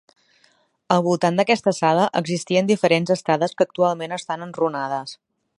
Al 0.95 1.03
voltant 1.07 1.37
d'aquesta 1.41 1.75
sala 1.81 2.07
existien 2.23 2.73
diferents 2.73 3.15
estades 3.19 3.57
que 3.59 3.69
actualment 3.71 4.21
estan 4.21 4.51
enrunades. 4.51 5.19